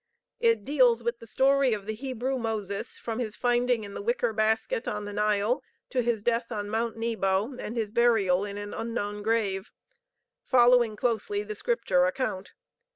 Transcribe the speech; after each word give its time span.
It 0.39 0.65
deals 0.65 1.03
with 1.03 1.19
the 1.19 1.27
story 1.27 1.73
of 1.73 1.85
the 1.85 1.93
Hebrew 1.93 2.39
Moses 2.39 2.97
from 2.97 3.19
his 3.19 3.35
finding 3.35 3.83
in 3.83 3.93
the 3.93 4.01
wicker 4.01 4.33
basket 4.33 4.87
on 4.87 5.05
the 5.05 5.13
Nile 5.13 5.61
to 5.91 6.01
his 6.01 6.23
death 6.23 6.51
on 6.51 6.71
Mount 6.71 6.97
Nebo 6.97 7.55
and 7.59 7.77
his 7.77 7.91
burial 7.91 8.43
in 8.43 8.57
an 8.57 8.73
unknown 8.73 9.21
grave; 9.21 9.69
following 10.43 10.95
closely 10.95 11.43
the 11.43 11.53
Scripture 11.53 12.05
account. 12.07 12.53